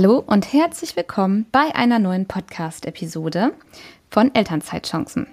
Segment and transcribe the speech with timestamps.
[0.00, 3.52] Hallo und herzlich willkommen bei einer neuen Podcast-Episode
[4.08, 5.26] von Elternzeitchancen.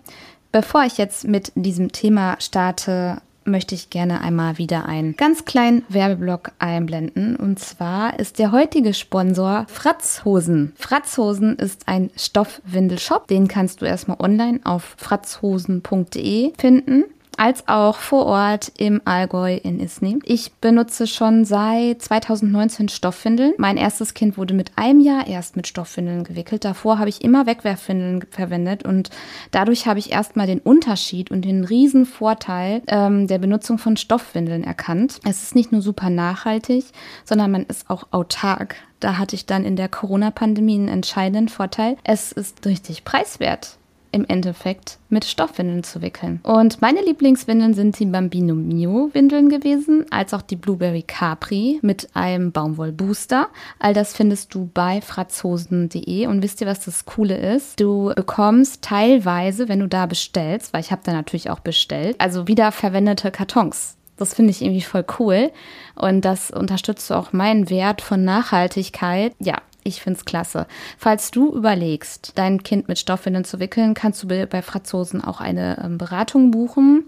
[0.51, 5.83] Bevor ich jetzt mit diesem Thema starte, möchte ich gerne einmal wieder einen ganz kleinen
[5.87, 7.35] Werbeblock einblenden.
[7.35, 10.73] Und zwar ist der heutige Sponsor Fratzhosen.
[10.77, 13.27] Fratzhosen ist ein Stoffwindelshop.
[13.27, 17.03] Den kannst du erstmal online auf fratzhosen.de finden
[17.37, 20.19] als auch vor Ort im Allgäu in Isny.
[20.23, 23.53] Ich benutze schon seit 2019 Stoffwindeln.
[23.57, 26.65] Mein erstes Kind wurde mit einem Jahr erst mit Stoffwindeln gewickelt.
[26.65, 29.09] Davor habe ich immer Wegwerfwindeln verwendet und
[29.51, 34.63] dadurch habe ich erstmal den Unterschied und den riesen Vorteil ähm, der Benutzung von Stoffwindeln
[34.63, 35.19] erkannt.
[35.23, 36.85] Es ist nicht nur super nachhaltig,
[37.23, 38.75] sondern man ist auch autark.
[38.99, 41.97] Da hatte ich dann in der Corona-Pandemie einen entscheidenden Vorteil.
[42.03, 43.77] Es ist richtig preiswert
[44.15, 46.39] im Endeffekt mit Stoffwindeln zu wickeln.
[46.43, 52.07] Und meine Lieblingswindeln sind die Bambino Mio Windeln gewesen, als auch die Blueberry Capri mit
[52.13, 53.49] einem Baumwollbooster.
[53.77, 57.81] All das findest du bei fratzhosen.de und wisst ihr, was das Coole ist?
[57.81, 62.47] Du bekommst teilweise, wenn du da bestellst, weil ich habe da natürlich auch bestellt, also
[62.47, 63.97] wiederverwendete Kartons.
[64.17, 65.51] Das finde ich irgendwie voll cool.
[65.95, 69.33] Und das unterstützt auch meinen Wert von Nachhaltigkeit.
[69.39, 70.65] Ja, ich finde es klasse.
[70.97, 75.81] Falls du überlegst, dein Kind mit Stoffwindeln zu wickeln, kannst du bei Franzosen auch eine
[75.83, 77.05] ähm, Beratung buchen.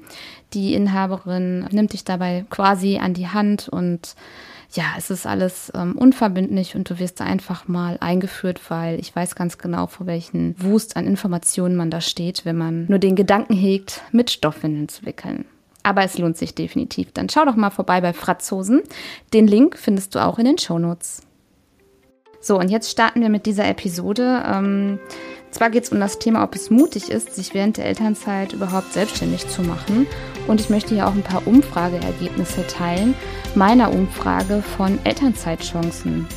[0.53, 4.15] Die Inhaberin nimmt dich dabei quasi an die Hand und
[4.73, 9.15] ja, es ist alles ähm, unverbindlich und du wirst da einfach mal eingeführt, weil ich
[9.15, 13.15] weiß ganz genau, vor welchen Wust an Informationen man da steht, wenn man nur den
[13.15, 15.45] Gedanken hegt, mit Stoffwindeln zu wickeln.
[15.83, 17.13] Aber es lohnt sich definitiv.
[17.13, 18.83] Dann schau doch mal vorbei bei Franzosen.
[19.33, 21.21] Den Link findest du auch in den Shownotes.
[22.39, 24.43] So, und jetzt starten wir mit dieser Episode.
[24.45, 24.99] Ähm,
[25.51, 28.93] zwar geht es um das Thema, ob es mutig ist, sich während der Elternzeit überhaupt
[28.93, 30.05] selbstständig zu machen.
[30.47, 33.15] Und ich möchte hier auch ein paar Umfrageergebnisse teilen,
[33.55, 36.27] meiner Umfrage von Elternzeitchancen.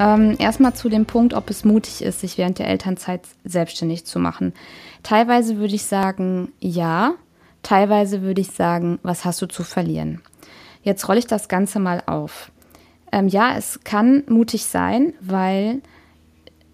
[0.00, 4.18] Ähm, erstmal zu dem Punkt, ob es mutig ist, sich während der Elternzeit selbstständig zu
[4.18, 4.54] machen.
[5.02, 7.14] Teilweise würde ich sagen, ja.
[7.62, 10.22] Teilweise würde ich sagen, was hast du zu verlieren?
[10.82, 12.50] Jetzt rolle ich das Ganze mal auf.
[13.12, 15.80] Ähm, ja, es kann mutig sein, weil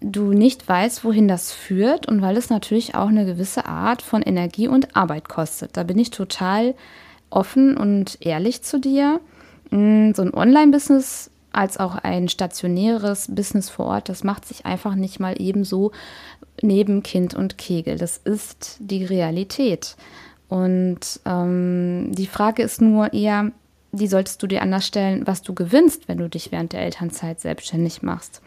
[0.01, 4.21] du nicht weißt, wohin das führt und weil es natürlich auch eine gewisse Art von
[4.21, 5.75] Energie und Arbeit kostet.
[5.75, 6.75] Da bin ich total
[7.29, 9.19] offen und ehrlich zu dir.
[9.71, 14.93] Mm, so ein Online-Business als auch ein stationäres Business vor Ort, das macht sich einfach
[14.93, 15.91] nicht mal ebenso
[16.61, 17.97] neben Kind und Kegel.
[17.97, 19.95] Das ist die Realität.
[20.49, 23.51] Und ähm, die Frage ist nur eher,
[23.97, 27.39] die solltest du dir anders stellen, was du gewinnst, wenn du dich während der Elternzeit
[27.39, 28.41] selbstständig machst.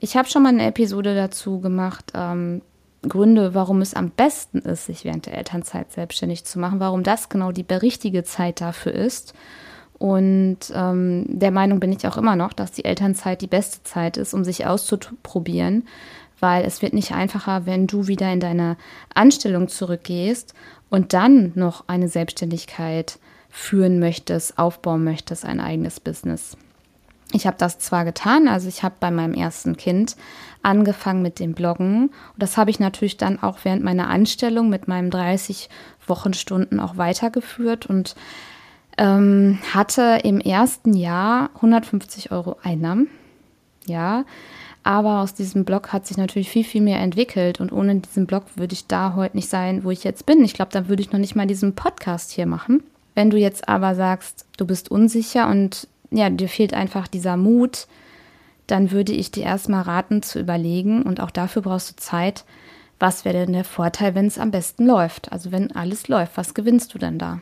[0.00, 2.62] Ich habe schon mal eine Episode dazu gemacht, ähm,
[3.08, 7.28] Gründe, warum es am besten ist, sich während der Elternzeit selbstständig zu machen, warum das
[7.28, 9.34] genau die richtige Zeit dafür ist.
[9.98, 14.16] Und ähm, der Meinung bin ich auch immer noch, dass die Elternzeit die beste Zeit
[14.16, 15.86] ist, um sich auszuprobieren,
[16.40, 18.76] weil es wird nicht einfacher, wenn du wieder in deine
[19.14, 20.54] Anstellung zurückgehst
[20.90, 23.18] und dann noch eine Selbstständigkeit
[23.54, 26.56] führen möchtest, aufbauen möchtest, ein eigenes Business.
[27.32, 30.16] Ich habe das zwar getan, also ich habe bei meinem ersten Kind
[30.62, 32.06] angefangen mit dem Bloggen.
[32.08, 35.68] Und das habe ich natürlich dann auch während meiner Anstellung mit meinen 30
[36.04, 38.16] Wochenstunden auch weitergeführt und
[38.98, 43.08] ähm, hatte im ersten Jahr 150 Euro Einnahmen.
[43.86, 44.24] Ja,
[44.82, 47.60] aber aus diesem Blog hat sich natürlich viel, viel mehr entwickelt.
[47.60, 50.44] Und ohne diesen Blog würde ich da heute nicht sein, wo ich jetzt bin.
[50.44, 52.82] Ich glaube, dann würde ich noch nicht mal diesen Podcast hier machen.
[53.14, 57.86] Wenn du jetzt aber sagst, du bist unsicher und ja, dir fehlt einfach dieser Mut,
[58.66, 62.44] dann würde ich dir erstmal raten zu überlegen und auch dafür brauchst du Zeit,
[62.98, 65.32] was wäre denn der Vorteil, wenn es am besten läuft?
[65.32, 67.40] Also wenn alles läuft, was gewinnst du denn da?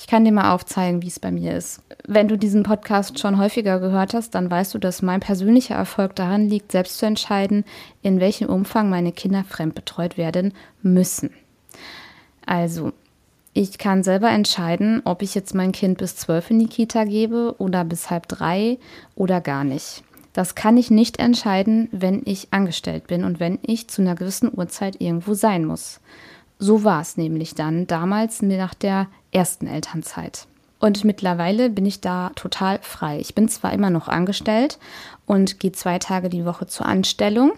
[0.00, 1.82] Ich kann dir mal aufzeigen, wie es bei mir ist.
[2.06, 6.14] Wenn du diesen Podcast schon häufiger gehört hast, dann weißt du, dass mein persönlicher Erfolg
[6.14, 7.64] daran liegt, selbst zu entscheiden,
[8.00, 11.30] in welchem Umfang meine Kinder fremdbetreut werden müssen.
[12.46, 12.92] Also,
[13.54, 17.54] ich kann selber entscheiden, ob ich jetzt mein Kind bis zwölf in die Kita gebe
[17.58, 18.78] oder bis halb drei
[19.14, 20.02] oder gar nicht.
[20.32, 24.50] Das kann ich nicht entscheiden, wenn ich angestellt bin und wenn ich zu einer gewissen
[24.56, 26.00] Uhrzeit irgendwo sein muss.
[26.58, 30.46] So war es nämlich dann damals nach der ersten Elternzeit.
[30.80, 33.18] Und mittlerweile bin ich da total frei.
[33.18, 34.78] Ich bin zwar immer noch angestellt
[35.26, 37.52] und gehe zwei Tage die Woche zur Anstellung,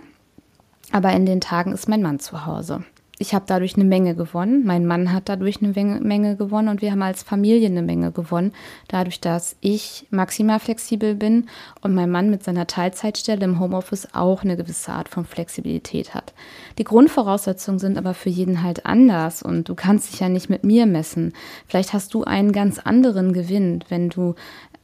[0.93, 2.85] aber in den Tagen ist mein Mann zu Hause
[3.21, 4.65] ich habe dadurch eine Menge gewonnen.
[4.65, 8.53] Mein Mann hat dadurch eine Menge gewonnen und wir haben als Familie eine Menge gewonnen.
[8.89, 11.51] Dadurch, dass ich maximal flexibel bin
[11.83, 16.33] und mein Mann mit seiner Teilzeitstelle im Homeoffice auch eine gewisse Art von Flexibilität hat.
[16.79, 20.65] Die Grundvoraussetzungen sind aber für jeden halt anders und du kannst dich ja nicht mit
[20.65, 21.35] mir messen.
[21.67, 24.35] Vielleicht hast du einen ganz anderen Gewinn, wenn du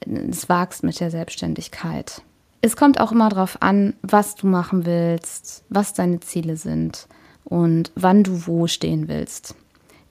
[0.05, 2.21] es wagst mit der Selbstständigkeit.
[2.61, 7.09] es kommt auch immer darauf an, was du machen willst, was deine Ziele sind
[7.47, 9.55] und wann du wo stehen willst.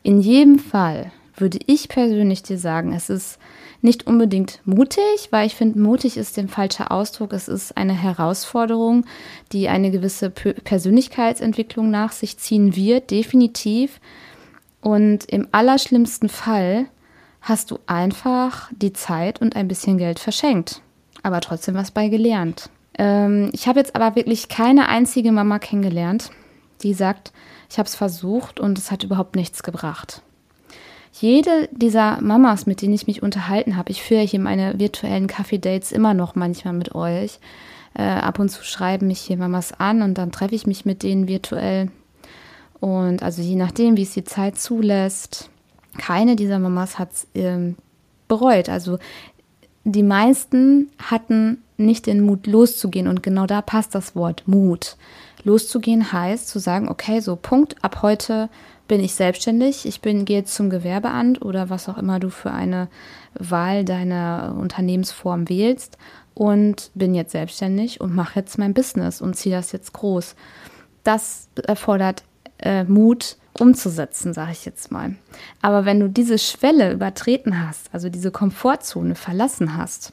[0.04, 3.40] In jedem Fall würde ich persönlich dir sagen, es ist
[3.82, 7.34] nicht unbedingt mutig, weil ich finde, mutig ist der falsche Ausdruck.
[7.34, 9.06] Es ist eine Herausforderung,
[9.52, 14.00] die eine gewisse Persönlichkeitsentwicklung nach sich ziehen wird, definitiv.
[14.82, 16.86] Und im allerschlimmsten Fall
[17.42, 20.82] hast du einfach die Zeit und ein bisschen Geld verschenkt,
[21.22, 22.70] aber trotzdem was bei gelernt.
[22.98, 26.32] Ähm, ich habe jetzt aber wirklich keine einzige Mama kennengelernt,
[26.82, 27.32] die sagt,
[27.70, 30.22] ich habe es versucht und es hat überhaupt nichts gebracht.
[31.14, 35.92] Jede dieser Mamas, mit denen ich mich unterhalten habe, ich führe hier meine virtuellen Kaffee-Dates
[35.92, 37.40] immer noch manchmal mit euch.
[37.94, 41.04] Äh, ab und zu schreiben mich hier Mamas an und dann treffe ich mich mit
[41.04, 41.90] denen virtuell.
[42.82, 45.50] Und also je nachdem, wie es die Zeit zulässt,
[45.98, 47.78] keine dieser Mamas hat es ähm,
[48.28, 48.68] bereut.
[48.68, 49.00] Also
[49.86, 54.98] die meisten hatten nicht den Mut loszugehen und genau da passt das Wort Mut.
[55.46, 58.50] Loszugehen heißt zu sagen, okay, so Punkt, ab heute
[58.88, 62.90] bin ich selbstständig, ich bin, gehe zum Gewerbeamt oder was auch immer du für eine
[63.36, 65.98] Wahl deiner Unternehmensform wählst
[66.34, 70.36] und bin jetzt selbstständig und mache jetzt mein Business und ziehe das jetzt groß.
[71.04, 72.24] Das erfordert
[72.60, 75.16] äh, Mut umzusetzen, sage ich jetzt mal.
[75.62, 80.12] Aber wenn du diese Schwelle übertreten hast, also diese Komfortzone verlassen hast,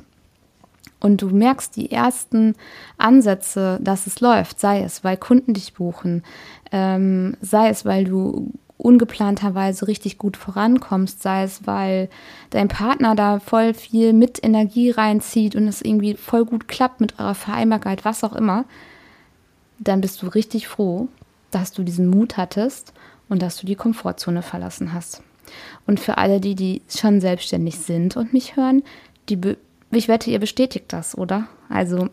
[1.02, 2.54] und du merkst die ersten
[2.96, 6.22] Ansätze, dass es läuft, sei es, weil Kunden dich buchen,
[6.70, 12.08] ähm, sei es, weil du ungeplanterweise richtig gut vorankommst, sei es, weil
[12.50, 17.18] dein Partner da voll viel mit Energie reinzieht und es irgendwie voll gut klappt mit
[17.18, 18.64] eurer Vereinbarkeit, was auch immer,
[19.78, 21.08] dann bist du richtig froh,
[21.50, 22.92] dass du diesen Mut hattest
[23.28, 25.22] und dass du die Komfortzone verlassen hast.
[25.86, 28.82] Und für alle die, die schon selbstständig sind und mich hören,
[29.28, 29.36] die
[29.98, 31.48] ich wette, ihr bestätigt das, oder?
[31.68, 32.08] Also,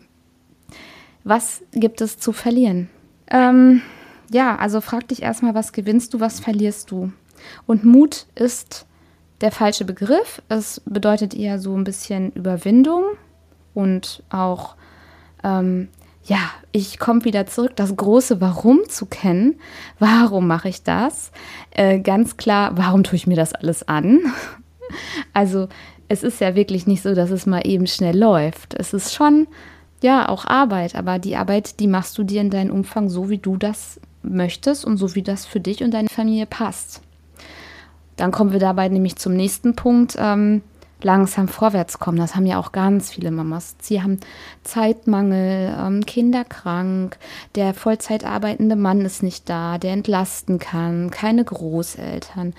[1.24, 2.88] was gibt es zu verlieren?
[3.28, 3.82] Ähm,
[4.30, 7.12] ja, also frag dich erstmal, was gewinnst du, was verlierst du?
[7.66, 8.86] Und Mut ist
[9.40, 10.42] der falsche Begriff.
[10.48, 13.04] Es bedeutet eher so ein bisschen Überwindung
[13.74, 14.76] und auch,
[15.42, 15.88] ähm,
[16.24, 16.38] ja,
[16.72, 19.58] ich komme wieder zurück, das große Warum zu kennen.
[19.98, 21.32] Warum mache ich das?
[21.70, 24.20] Äh, ganz klar, warum tue ich mir das alles an?
[25.32, 25.68] Also
[26.10, 28.74] es ist ja wirklich nicht so, dass es mal eben schnell läuft.
[28.74, 29.46] Es ist schon,
[30.02, 33.38] ja, auch Arbeit, aber die Arbeit, die machst du dir in deinem Umfang so, wie
[33.38, 37.00] du das möchtest und so, wie das für dich und deine Familie passt.
[38.16, 40.16] Dann kommen wir dabei nämlich zum nächsten Punkt.
[40.18, 40.62] Ähm,
[41.00, 42.18] langsam vorwärts kommen.
[42.18, 43.76] Das haben ja auch ganz viele Mamas.
[43.80, 44.18] Sie haben
[44.64, 47.18] Zeitmangel, ähm, Kinder krank,
[47.54, 52.52] der Vollzeit arbeitende Mann ist nicht da, der entlasten kann, keine Großeltern.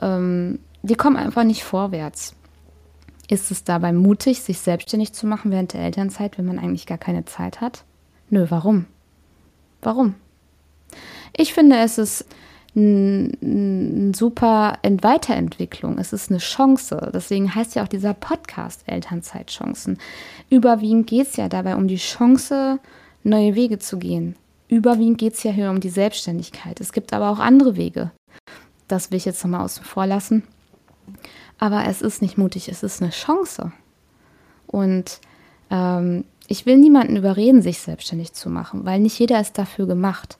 [0.00, 2.34] Ähm, die kommen einfach nicht vorwärts.
[3.32, 6.98] Ist es dabei mutig, sich selbstständig zu machen während der Elternzeit, wenn man eigentlich gar
[6.98, 7.82] keine Zeit hat?
[8.28, 8.84] Nö, warum?
[9.80, 10.16] Warum?
[11.34, 12.26] Ich finde, es ist
[12.76, 15.96] eine super Weiterentwicklung.
[15.96, 17.10] Es ist eine Chance.
[17.14, 19.96] Deswegen heißt ja auch dieser Podcast Elternzeitchancen.
[20.50, 22.80] Überwiegend geht es ja dabei um die Chance,
[23.22, 24.36] neue Wege zu gehen.
[24.68, 26.82] Überwiegend geht es ja hier um die Selbstständigkeit.
[26.82, 28.10] Es gibt aber auch andere Wege.
[28.88, 30.42] Das will ich jetzt nochmal außen vor lassen.
[31.58, 33.72] Aber es ist nicht mutig, es ist eine Chance.
[34.66, 35.20] Und
[35.70, 40.38] ähm, ich will niemanden überreden, sich selbstständig zu machen, weil nicht jeder ist dafür gemacht.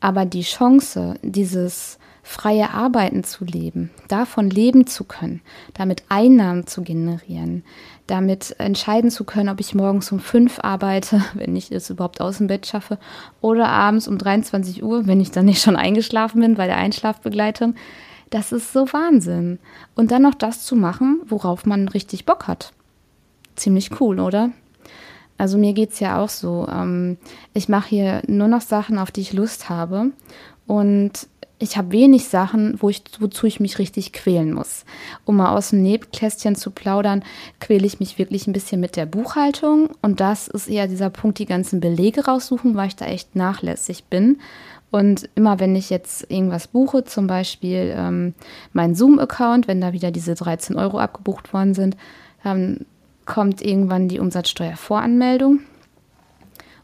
[0.00, 5.40] Aber die Chance, dieses freie Arbeiten zu leben, davon leben zu können,
[5.74, 7.64] damit Einnahmen zu generieren,
[8.06, 12.38] damit entscheiden zu können, ob ich morgens um fünf arbeite, wenn ich es überhaupt aus
[12.38, 12.98] dem Bett schaffe,
[13.40, 17.74] oder abends um 23 Uhr, wenn ich dann nicht schon eingeschlafen bin bei der Einschlafbegleitung,
[18.30, 19.58] das ist so Wahnsinn.
[19.94, 22.72] Und dann noch das zu machen, worauf man richtig Bock hat.
[23.56, 24.50] Ziemlich cool, oder?
[25.36, 26.68] Also mir geht es ja auch so.
[26.70, 27.16] Ähm,
[27.54, 30.10] ich mache hier nur noch Sachen, auf die ich Lust habe.
[30.66, 34.84] Und ich habe wenig Sachen, wo ich, wozu ich mich richtig quälen muss.
[35.24, 37.22] Um mal aus dem Nebkästchen zu plaudern,
[37.60, 39.90] quäle ich mich wirklich ein bisschen mit der Buchhaltung.
[40.00, 44.04] Und das ist eher dieser Punkt, die ganzen Belege raussuchen, weil ich da echt nachlässig
[44.04, 44.38] bin.
[44.90, 48.34] Und immer wenn ich jetzt irgendwas buche, zum Beispiel ähm,
[48.72, 51.96] meinen Zoom-Account, wenn da wieder diese 13 Euro abgebucht worden sind,
[52.42, 52.86] dann
[53.24, 55.60] kommt irgendwann die Umsatzsteuervoranmeldung.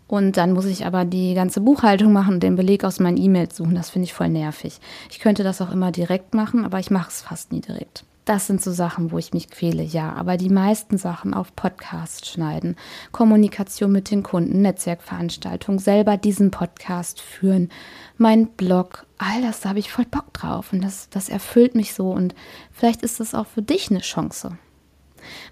[0.09, 3.57] Und dann muss ich aber die ganze Buchhaltung machen und den Beleg aus meinen E-Mails
[3.57, 3.75] suchen.
[3.75, 4.79] Das finde ich voll nervig.
[5.11, 8.05] Ich könnte das auch immer direkt machen, aber ich mache es fast nie direkt.
[8.27, 10.13] Das sind so Sachen, wo ich mich quäle, ja.
[10.13, 12.77] Aber die meisten Sachen auf Podcast schneiden,
[13.13, 17.71] Kommunikation mit den Kunden, Netzwerkveranstaltungen, selber diesen Podcast führen,
[18.19, 20.73] mein Blog, all das, da habe ich voll Bock drauf.
[20.73, 22.11] Und das, das erfüllt mich so.
[22.11, 22.35] Und
[22.73, 24.59] vielleicht ist das auch für dich eine Chance.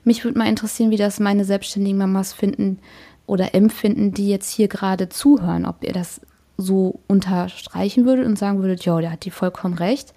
[0.03, 2.81] Mich würde mal interessieren, wie das meine selbstständigen Mamas finden,
[3.27, 6.21] oder empfinden, die jetzt hier gerade zuhören, ob ihr das
[6.57, 10.13] so unterstreichen würdet und sagen würdet, ja, der hat die vollkommen recht.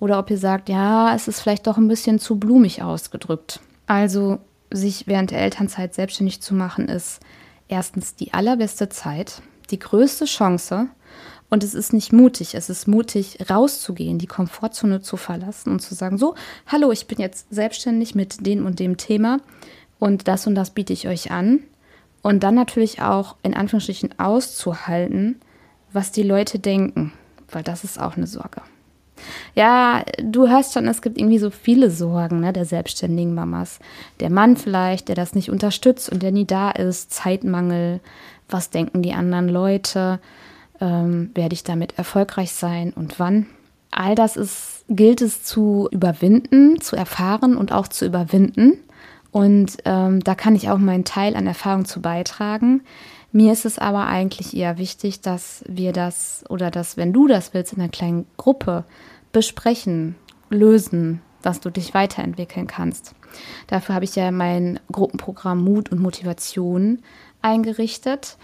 [0.00, 3.60] Oder ob ihr sagt, ja, es ist vielleicht doch ein bisschen zu blumig ausgedrückt.
[3.86, 4.38] Also
[4.70, 7.20] sich während der Elternzeit selbstständig zu machen, ist
[7.68, 10.88] erstens die allerbeste Zeit, die größte Chance.
[11.50, 15.94] Und es ist nicht mutig, es ist mutig, rauszugehen, die Komfortzone zu verlassen und zu
[15.94, 16.34] sagen, so,
[16.66, 19.40] hallo, ich bin jetzt selbstständig mit dem und dem Thema
[19.98, 21.60] und das und das biete ich euch an.
[22.22, 25.40] Und dann natürlich auch in Anführungsstrichen auszuhalten,
[25.92, 27.12] was die Leute denken,
[27.50, 28.62] weil das ist auch eine Sorge.
[29.54, 33.78] Ja, du hörst schon, es gibt irgendwie so viele Sorgen ne, der selbstständigen Mamas.
[34.20, 38.00] Der Mann vielleicht, der das nicht unterstützt und der nie da ist, Zeitmangel,
[38.48, 40.20] was denken die anderen Leute,
[40.80, 43.46] ähm, werde ich damit erfolgreich sein und wann.
[43.90, 48.78] All das ist, gilt es zu überwinden, zu erfahren und auch zu überwinden.
[49.32, 52.82] Und ähm, da kann ich auch meinen Teil an Erfahrung zu beitragen.
[53.32, 57.54] Mir ist es aber eigentlich eher wichtig, dass wir das oder dass, wenn du das
[57.54, 58.84] willst, in einer kleinen Gruppe
[59.32, 60.16] besprechen,
[60.48, 63.14] lösen, dass du dich weiterentwickeln kannst.
[63.68, 66.98] Dafür habe ich ja mein Gruppenprogramm Mut und Motivation
[67.40, 68.36] eingerichtet.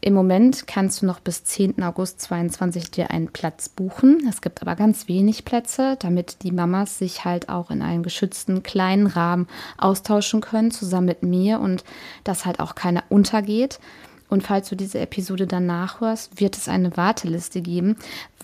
[0.00, 1.82] Im Moment kannst du noch bis 10.
[1.82, 4.24] August 22 dir einen Platz buchen.
[4.28, 8.62] Es gibt aber ganz wenig Plätze, damit die Mamas sich halt auch in einem geschützten
[8.62, 11.82] kleinen Rahmen austauschen können, zusammen mit mir und
[12.22, 13.80] dass halt auch keiner untergeht.
[14.28, 17.96] Und falls du diese Episode dann nachhörst, wird es eine Warteliste geben.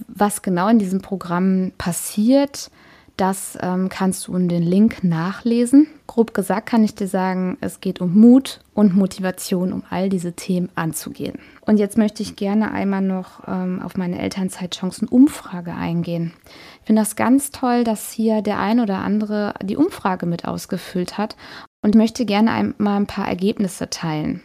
[0.08, 2.70] Was genau in diesem Programm passiert,
[3.16, 5.86] das ähm, kannst du in den Link nachlesen.
[6.08, 10.32] Grob gesagt kann ich dir sagen, es geht um Mut und Motivation, um all diese
[10.32, 11.38] Themen anzugehen.
[11.60, 16.32] Und jetzt möchte ich gerne einmal noch ähm, auf meine Elternzeitchancen-Umfrage eingehen.
[16.80, 21.16] Ich finde das ganz toll, dass hier der ein oder andere die Umfrage mit ausgefüllt
[21.16, 21.36] hat
[21.84, 24.42] und möchte gerne einmal ein paar Ergebnisse teilen.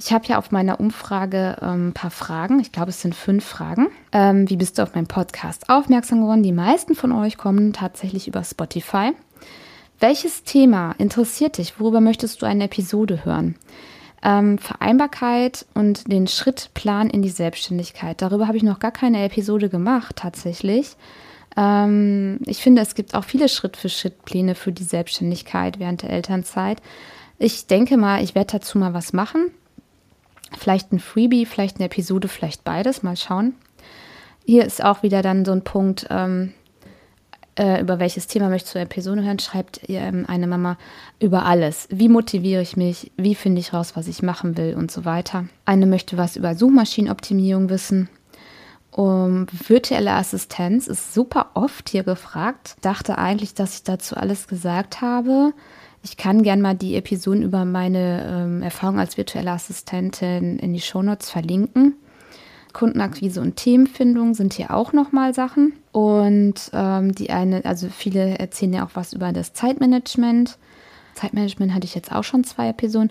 [0.00, 2.58] Ich habe ja auf meiner Umfrage ähm, ein paar Fragen.
[2.58, 3.86] Ich glaube, es sind fünf Fragen.
[4.10, 6.42] Ähm, wie bist du auf meinen Podcast aufmerksam geworden?
[6.42, 9.12] Die meisten von euch kommen tatsächlich über Spotify.
[10.00, 11.78] Welches Thema interessiert dich?
[11.78, 13.54] Worüber möchtest du eine Episode hören?
[14.24, 18.20] Ähm, Vereinbarkeit und den Schrittplan in die Selbstständigkeit.
[18.20, 20.96] Darüber habe ich noch gar keine Episode gemacht, tatsächlich.
[21.56, 26.80] Ähm, ich finde, es gibt auch viele Schritt-für-Schritt-Pläne für die Selbstständigkeit während der Elternzeit.
[27.38, 29.50] Ich denke mal, ich werde dazu mal was machen.
[30.56, 33.02] Vielleicht ein Freebie, vielleicht eine Episode, vielleicht beides.
[33.02, 33.54] Mal schauen.
[34.44, 36.52] Hier ist auch wieder dann so ein Punkt, ähm,
[37.58, 40.78] äh, über welches Thema möchtest du eine Episode hören, schreibt ähm, eine Mama
[41.20, 41.86] über alles.
[41.90, 43.12] Wie motiviere ich mich?
[43.16, 45.46] Wie finde ich raus, was ich machen will und so weiter.
[45.64, 48.08] Eine möchte was über Suchmaschinenoptimierung wissen.
[48.94, 52.76] Um, virtuelle Assistenz ist super oft hier gefragt.
[52.82, 55.54] Dachte eigentlich, dass ich dazu alles gesagt habe.
[56.02, 60.80] Ich kann gern mal die Episoden über meine ähm, Erfahrung als virtuelle Assistentin in die
[60.80, 61.94] Shownotes verlinken.
[62.74, 65.74] Kundenakquise und Themenfindung sind hier auch nochmal Sachen.
[65.92, 70.58] Und ähm, die eine, also viele erzählen ja auch was über das Zeitmanagement.
[71.14, 73.10] Zeitmanagement hatte ich jetzt auch schon zwei Episoden.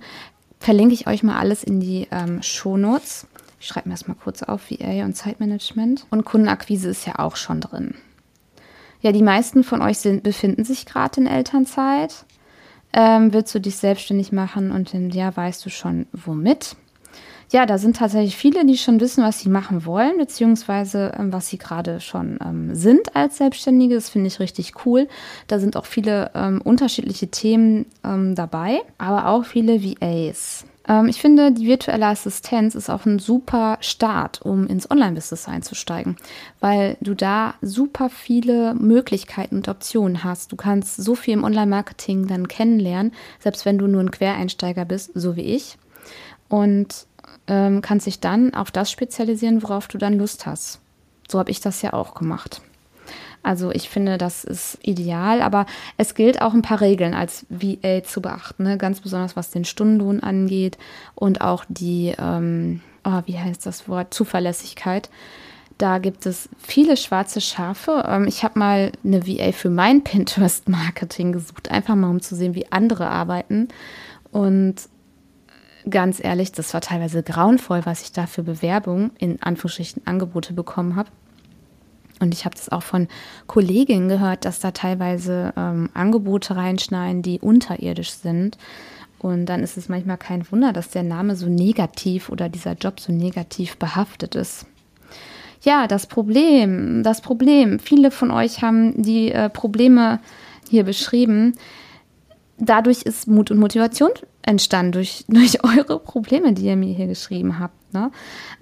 [0.59, 3.25] Verlinke ich euch mal alles in die ähm, Shownotes.
[3.61, 6.07] Ich schreibe mir das mal kurz auf, VA und Zeitmanagement.
[6.09, 7.93] Und Kundenakquise ist ja auch schon drin.
[9.01, 12.25] Ja, die meisten von euch sind, befinden sich gerade in Elternzeit.
[12.91, 16.75] Ähm, willst du dich selbstständig machen und im Jahr weißt du schon womit?
[17.51, 21.49] Ja, da sind tatsächlich viele, die schon wissen, was sie machen wollen, beziehungsweise ähm, was
[21.49, 23.93] sie gerade schon ähm, sind als Selbstständige.
[23.93, 25.07] Das finde ich richtig cool.
[25.45, 30.65] Da sind auch viele ähm, unterschiedliche Themen ähm, dabei, aber auch viele VAs.
[30.87, 36.17] Ähm, ich finde, die virtuelle Assistenz ist auch ein super Start, um ins Online-Business einzusteigen,
[36.59, 40.51] weil du da super viele Möglichkeiten und Optionen hast.
[40.51, 45.11] Du kannst so viel im Online-Marketing dann kennenlernen, selbst wenn du nur ein Quereinsteiger bist,
[45.13, 45.77] so wie ich.
[46.49, 47.07] Und
[47.47, 50.79] ähm, kannst dich dann auf das spezialisieren, worauf du dann Lust hast.
[51.29, 52.61] So habe ich das ja auch gemacht.
[53.43, 55.65] Also ich finde, das ist ideal, aber
[55.97, 58.77] es gilt auch ein paar Regeln als VA zu beachten, ne?
[58.77, 60.77] ganz besonders was den Stundenlohn angeht
[61.15, 65.09] und auch die, ähm, oh, wie heißt das Wort, Zuverlässigkeit.
[65.79, 68.03] Da gibt es viele schwarze Schafe.
[68.07, 72.53] Ähm, ich habe mal eine VA für mein Pinterest-Marketing gesucht, einfach mal um zu sehen,
[72.53, 73.69] wie andere arbeiten.
[74.31, 74.75] Und
[75.89, 80.95] ganz ehrlich, das war teilweise grauenvoll, was ich da für Bewerbungen in Anführungsstrichen Angebote bekommen
[80.95, 81.09] habe.
[82.21, 83.07] Und ich habe das auch von
[83.47, 88.57] Kolleginnen gehört, dass da teilweise ähm, Angebote reinschneiden, die unterirdisch sind.
[89.19, 92.99] Und dann ist es manchmal kein Wunder, dass der Name so negativ oder dieser Job
[92.99, 94.65] so negativ behaftet ist.
[95.63, 100.19] Ja, das Problem, das Problem, viele von euch haben die äh, Probleme
[100.69, 101.53] hier beschrieben.
[102.61, 104.11] Dadurch ist Mut und Motivation
[104.43, 107.93] entstanden, durch, durch eure Probleme, die ihr mir hier geschrieben habt.
[107.93, 108.11] Ne?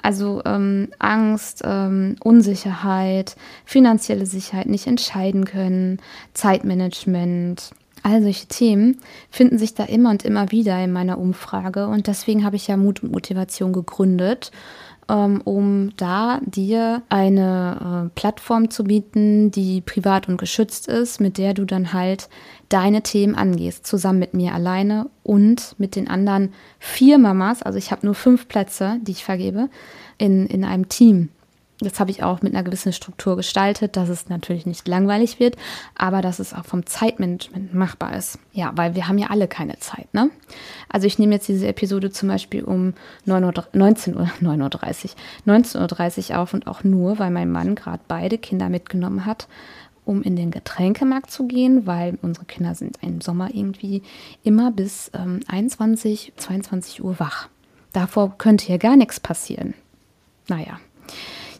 [0.02, 6.00] Also ähm, Angst, ähm, Unsicherheit, finanzielle Sicherheit, nicht entscheiden können,
[6.34, 8.98] Zeitmanagement, all solche Themen
[9.30, 11.88] finden sich da immer und immer wieder in meiner Umfrage.
[11.88, 14.52] Und deswegen habe ich ja Mut und Motivation gegründet
[15.10, 21.38] ähm, um da dir eine äh, Plattform zu bieten, die privat und geschützt ist, mit
[21.38, 22.30] der du dann halt
[22.70, 27.64] deine Themen angehst, zusammen mit mir alleine und mit den anderen vier Mamas.
[27.64, 29.70] Also ich habe nur fünf Plätze, die ich vergebe,
[30.18, 31.30] in, in einem Team.
[31.82, 35.56] Das habe ich auch mit einer gewissen Struktur gestaltet, dass es natürlich nicht langweilig wird,
[35.96, 38.38] aber dass es auch vom Zeitmanagement machbar ist.
[38.52, 40.30] Ja, weil wir haben ja alle keine Zeit, ne?
[40.90, 42.96] Also ich nehme jetzt diese Episode zum Beispiel um
[43.26, 45.12] 9 Uhr, 19 Uhr, 9.30
[45.48, 49.48] Uhr, 19.30 Uhr auf und auch nur, weil mein Mann gerade beide Kinder mitgenommen hat,
[50.10, 54.02] um in den Getränkemarkt zu gehen, weil unsere Kinder sind im Sommer irgendwie
[54.44, 57.48] immer bis ähm, 21, 22 Uhr wach.
[57.94, 59.76] Davor könnte hier gar nichts passieren.
[60.48, 60.80] Naja.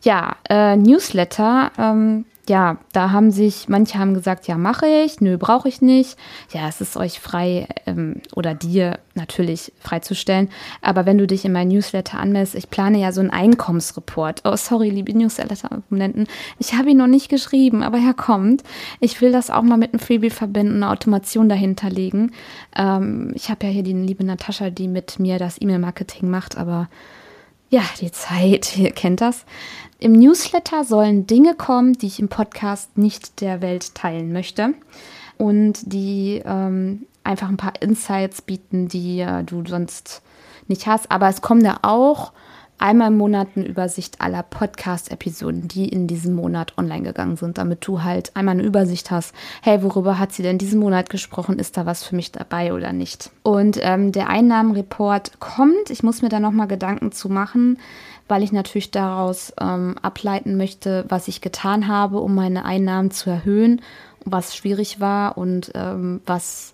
[0.02, 5.38] Ja, äh, Newsletter, ähm, ja, da haben sich, manche haben gesagt, ja, mache ich, nö,
[5.38, 6.18] brauche ich nicht.
[6.52, 10.50] Ja, es ist euch frei ähm, oder dir natürlich freizustellen.
[10.82, 14.42] Aber wenn du dich in mein Newsletter anmeldest, ich plane ja so einen Einkommensreport.
[14.46, 16.28] Oh, sorry, liebe Newsletter-Abonnenten,
[16.58, 18.64] ich habe ihn noch nicht geschrieben, aber er kommt.
[19.00, 22.32] Ich will das auch mal mit einem Freebie verbinden, eine Automation dahinter legen.
[22.76, 26.90] Ähm, ich habe ja hier die liebe Natascha, die mit mir das E-Mail-Marketing macht, aber
[27.70, 29.46] ja, die Zeit, ihr kennt das.
[30.00, 34.74] Im Newsletter sollen Dinge kommen, die ich im Podcast nicht der Welt teilen möchte
[35.38, 40.22] und die ähm, einfach ein paar Insights bieten, die äh, du sonst
[40.68, 41.12] nicht hast.
[41.12, 42.32] Aber es kommen da auch
[42.80, 47.86] einmal im Monat eine Übersicht aller Podcast-Episoden, die in diesem Monat online gegangen sind, damit
[47.86, 51.60] du halt einmal eine Übersicht hast, hey, worüber hat sie denn diesen Monat gesprochen?
[51.60, 53.32] Ist da was für mich dabei oder nicht?
[53.44, 55.90] Und ähm, der Einnahmenreport kommt.
[55.90, 57.78] Ich muss mir da nochmal Gedanken zu machen,
[58.28, 63.30] weil ich natürlich daraus ähm, ableiten möchte, was ich getan habe, um meine Einnahmen zu
[63.30, 63.82] erhöhen,
[64.26, 66.74] was schwierig war und ähm, was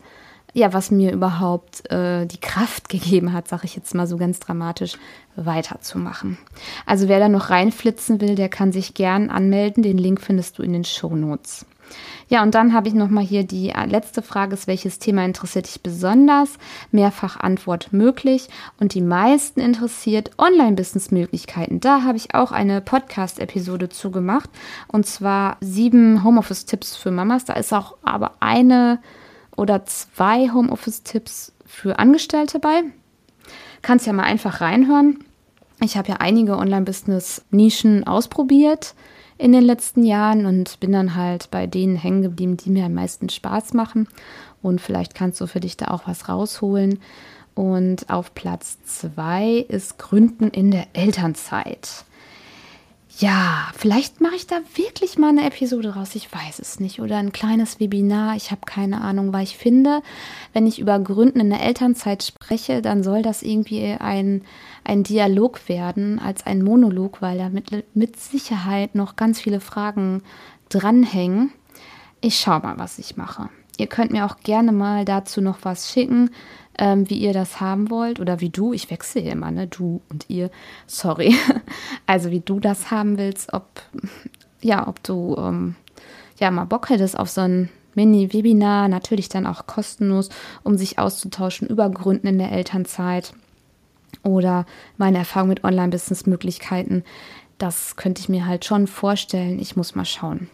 [0.55, 4.39] ja, was mir überhaupt äh, die Kraft gegeben hat, sage ich jetzt mal so ganz
[4.39, 4.97] dramatisch,
[5.35, 6.37] weiterzumachen.
[6.85, 9.83] Also wer da noch reinflitzen will, der kann sich gern anmelden.
[9.83, 11.65] Den Link findest du in den Show Notes.
[12.29, 15.67] Ja, und dann habe ich nochmal hier die äh, letzte Frage, ist, welches Thema interessiert
[15.67, 16.57] dich besonders?
[16.89, 18.47] Mehrfach Antwort möglich.
[18.79, 21.81] Und die meisten interessiert Online-Business-Möglichkeiten.
[21.81, 24.49] Da habe ich auch eine Podcast-Episode zugemacht.
[24.87, 27.43] Und zwar sieben Homeoffice-Tipps für Mamas.
[27.43, 28.99] Da ist auch aber eine
[29.55, 32.83] oder zwei Homeoffice-Tipps für Angestellte bei.
[33.81, 35.23] Kannst ja mal einfach reinhören.
[35.81, 38.95] Ich habe ja einige Online-Business-Nischen ausprobiert
[39.37, 42.93] in den letzten Jahren und bin dann halt bei denen hängen geblieben, die mir am
[42.93, 44.07] meisten Spaß machen.
[44.61, 46.99] Und vielleicht kannst du für dich da auch was rausholen.
[47.53, 52.05] Und auf Platz zwei ist Gründen in der Elternzeit.
[53.17, 56.15] Ja, vielleicht mache ich da wirklich mal eine Episode raus.
[56.15, 56.99] Ich weiß es nicht.
[56.99, 58.35] Oder ein kleines Webinar.
[58.35, 60.01] Ich habe keine Ahnung, weil ich finde,
[60.51, 64.41] wenn ich über Gründen in der Elternzeit spreche, dann soll das irgendwie ein,
[64.83, 70.21] ein Dialog werden als ein Monolog, weil da mit, mit Sicherheit noch ganz viele Fragen
[70.67, 71.53] dranhängen.
[72.19, 73.49] Ich schaue mal, was ich mache.
[73.77, 76.29] Ihr könnt mir auch gerne mal dazu noch was schicken
[76.77, 80.01] ähm, wie ihr das haben wollt oder wie du, ich wechsle hier immer, ne, du
[80.09, 80.49] und ihr,
[80.87, 81.35] sorry,
[82.05, 83.81] also wie du das haben willst, ob,
[84.61, 85.75] ja, ob du, ähm,
[86.39, 90.29] ja, mal Bock hättest auf so ein Mini-Webinar, natürlich dann auch kostenlos,
[90.63, 93.33] um sich auszutauschen über Gründen in der Elternzeit
[94.21, 94.65] oder
[94.97, 97.05] meine Erfahrung mit Online-Business-Möglichkeiten.
[97.57, 99.59] Das könnte ich mir halt schon vorstellen.
[99.59, 100.49] Ich muss mal schauen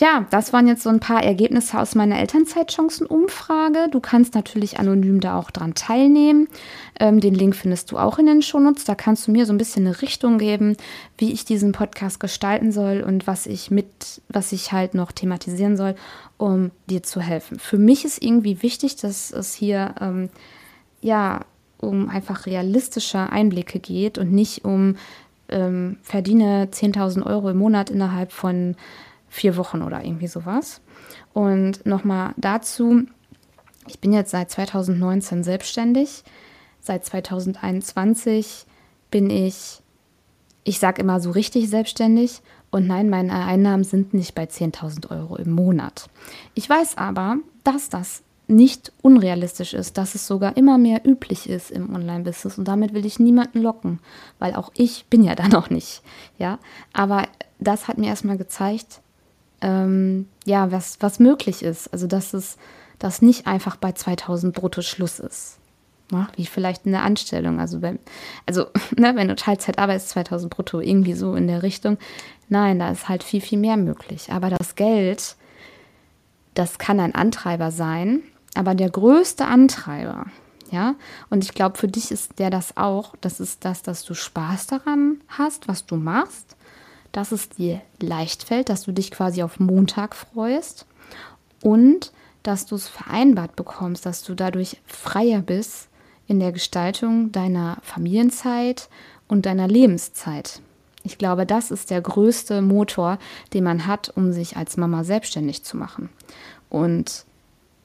[0.00, 3.88] ja, das waren jetzt so ein paar Ergebnisse aus meiner Elternzeitchancen-Umfrage.
[3.90, 6.48] Du kannst natürlich anonym da auch dran teilnehmen.
[6.98, 8.84] Ähm, den Link findest du auch in den Shownotes.
[8.84, 10.78] Da kannst du mir so ein bisschen eine Richtung geben,
[11.18, 15.76] wie ich diesen Podcast gestalten soll und was ich mit, was ich halt noch thematisieren
[15.76, 15.94] soll,
[16.38, 17.58] um dir zu helfen.
[17.58, 20.30] Für mich ist irgendwie wichtig, dass es hier ähm,
[21.02, 21.40] ja
[21.76, 24.96] um einfach realistische Einblicke geht und nicht um
[25.50, 28.76] ähm, verdiene 10.000 Euro im Monat innerhalb von
[29.30, 30.82] vier Wochen oder irgendwie sowas.
[31.32, 33.04] Und nochmal dazu,
[33.86, 36.24] ich bin jetzt seit 2019 selbstständig.
[36.80, 38.66] Seit 2021
[39.10, 39.80] bin ich,
[40.64, 42.42] ich sage immer so richtig selbstständig.
[42.70, 46.08] Und nein, meine Einnahmen sind nicht bei 10.000 Euro im Monat.
[46.54, 51.70] Ich weiß aber, dass das nicht unrealistisch ist, dass es sogar immer mehr üblich ist
[51.70, 52.58] im Online-Business.
[52.58, 54.00] Und damit will ich niemanden locken,
[54.38, 56.02] weil auch ich bin ja da noch nicht.
[56.38, 56.58] Ja,
[56.92, 57.28] aber
[57.60, 59.00] das hat mir erstmal gezeigt,
[59.60, 61.92] ähm, ja, was, was möglich ist.
[61.92, 62.56] Also dass es,
[62.98, 65.58] dass nicht einfach bei 2000 brutto Schluss ist.
[66.12, 67.60] Ja, wie vielleicht in der Anstellung.
[67.60, 67.98] Also, wenn,
[68.46, 71.98] also ne, wenn du Teilzeit arbeitest, 2000 brutto, irgendwie so in der Richtung.
[72.48, 74.32] Nein, da ist halt viel, viel mehr möglich.
[74.32, 75.36] Aber das Geld,
[76.54, 78.22] das kann ein Antreiber sein.
[78.54, 80.26] Aber der größte Antreiber,
[80.72, 80.96] ja,
[81.30, 84.66] und ich glaube, für dich ist der das auch, das ist das, dass du Spaß
[84.66, 86.56] daran hast, was du machst,
[87.12, 90.86] dass es dir leicht fällt, dass du dich quasi auf Montag freust
[91.62, 95.88] und dass du es vereinbart bekommst, dass du dadurch freier bist
[96.26, 98.88] in der Gestaltung deiner Familienzeit
[99.28, 100.60] und deiner Lebenszeit.
[101.02, 103.18] Ich glaube, das ist der größte Motor,
[103.52, 106.10] den man hat, um sich als Mama selbstständig zu machen.
[106.68, 107.24] Und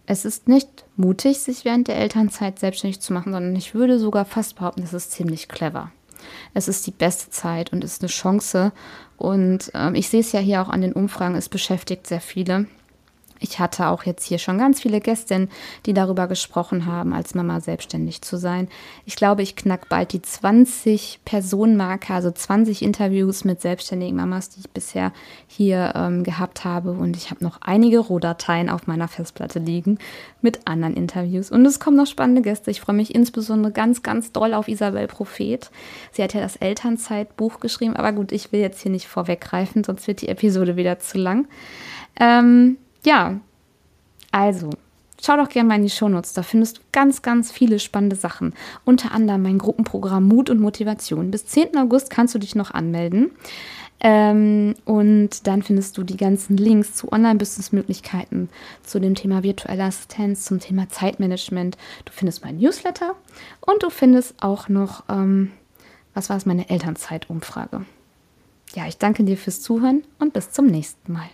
[0.05, 4.25] es ist nicht mutig, sich während der Elternzeit selbstständig zu machen, sondern ich würde sogar
[4.25, 5.91] fast behaupten, es ist ziemlich clever.
[6.53, 8.71] Es ist die beste Zeit und ist eine Chance.
[9.17, 12.67] Und ähm, ich sehe es ja hier auch an den Umfragen, es beschäftigt sehr viele.
[13.39, 15.49] Ich hatte auch jetzt hier schon ganz viele Gästinnen,
[15.85, 18.69] die darüber gesprochen haben, als Mama selbstständig zu sein.
[19.05, 24.61] Ich glaube, ich knack bald die 20 Personenmarke, also 20 Interviews mit selbstständigen Mamas, die
[24.61, 25.11] ich bisher
[25.47, 26.91] hier ähm, gehabt habe.
[26.91, 29.99] Und ich habe noch einige Rohdateien auf meiner Festplatte liegen
[30.41, 31.51] mit anderen Interviews.
[31.51, 32.71] Und es kommen noch spannende Gäste.
[32.71, 35.69] Ich freue mich insbesondere ganz, ganz doll auf Isabel Prophet.
[36.11, 37.97] Sie hat ja das Elternzeitbuch geschrieben.
[37.97, 41.47] Aber gut, ich will jetzt hier nicht vorweggreifen, sonst wird die Episode wieder zu lang.
[42.17, 43.39] Ähm, ja,
[44.31, 44.69] also,
[45.21, 46.33] schau doch gerne mal in die Shownotes.
[46.33, 48.53] Da findest du ganz, ganz viele spannende Sachen.
[48.83, 51.31] Unter anderem mein Gruppenprogramm Mut und Motivation.
[51.31, 51.77] Bis 10.
[51.77, 53.31] August kannst du dich noch anmelden.
[54.01, 58.49] Ähm, und dann findest du die ganzen Links zu Online-Business-Möglichkeiten,
[58.83, 61.77] zu dem Thema virtuelle Assistenz, zum Thema Zeitmanagement.
[62.03, 63.15] Du findest mein Newsletter
[63.61, 65.51] und du findest auch noch, ähm,
[66.13, 67.85] was war es, meine Elternzeitumfrage.
[68.75, 71.29] Ja, ich danke dir fürs Zuhören und bis zum nächsten Mal.